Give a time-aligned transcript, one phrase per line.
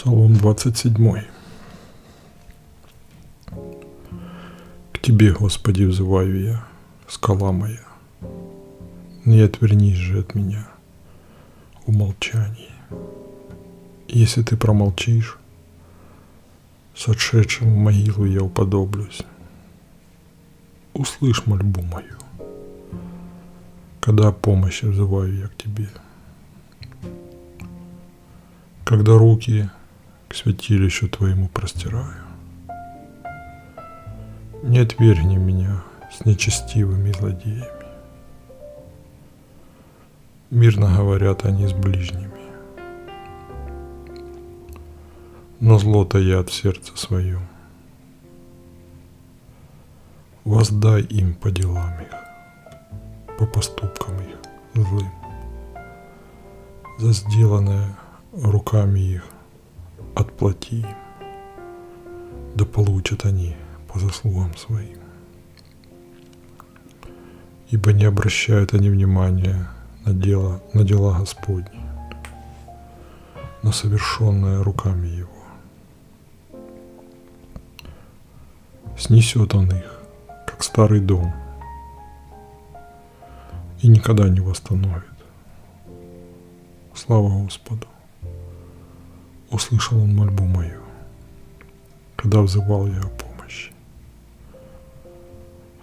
[0.00, 0.94] Псалом 27.
[4.92, 6.64] К Тебе, Господи, взываю я,
[7.06, 7.84] скала моя.
[9.26, 10.66] Не отвернись же от меня,
[11.84, 12.70] умолчании.
[14.08, 15.36] Если ты промолчишь,
[16.94, 19.20] с в могилу я уподоблюсь.
[20.94, 22.16] Услышь мольбу мою,
[24.00, 25.90] когда помощи взываю я к Тебе.
[28.86, 29.68] Когда руки
[30.30, 32.22] к святилищу Твоему простираю.
[34.62, 37.66] Не отвергни меня с нечестивыми злодеями.
[40.50, 42.30] Мирно говорят они с ближними.
[45.58, 47.42] Но зло я от сердца своем.
[50.44, 54.38] Воздай им по делам их, по поступкам их
[54.74, 55.10] злым,
[56.98, 57.96] за сделанное
[58.32, 59.24] руками их
[60.14, 60.86] отплати им,
[62.54, 63.56] да получат они
[63.88, 64.98] по заслугам своим.
[67.70, 69.70] Ибо не обращают они внимания
[70.04, 71.80] на, дело, на дела Господни,
[73.62, 75.30] на совершенное руками Его.
[78.98, 80.00] Снесет Он их,
[80.46, 81.32] как старый дом,
[83.80, 85.04] и никогда не восстановит.
[86.94, 87.86] Слава Господу!
[89.60, 90.80] Услышал он мольбу мою,
[92.16, 93.72] когда взывал я о помощи.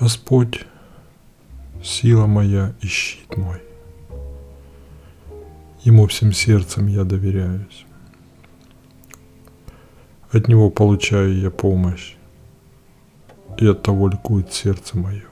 [0.00, 0.66] Господь,
[1.80, 3.62] сила моя и щит мой.
[5.84, 7.86] Ему всем сердцем я доверяюсь.
[10.32, 12.16] От Него получаю я помощь,
[13.56, 15.26] и от того ликует сердце мое.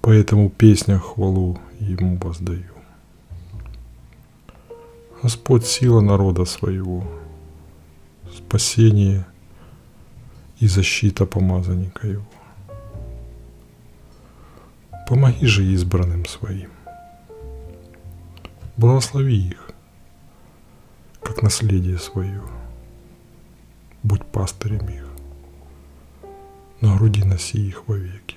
[0.00, 2.75] Поэтому песнях хвалу Ему воздаю.
[5.22, 7.04] Господь сила народа своего,
[8.34, 9.26] спасение
[10.60, 12.26] и защита помазанника его.
[15.08, 16.70] Помоги же избранным своим.
[18.76, 19.70] Благослови их,
[21.22, 22.42] как наследие свое.
[24.02, 25.08] Будь пастырем их,
[26.80, 28.36] на груди носи их вовеки.